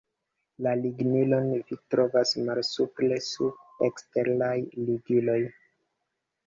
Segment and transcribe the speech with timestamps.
[0.67, 4.59] La ligilon vi trovos malsupre sub "Eksteraj
[4.91, 5.39] ligiloj".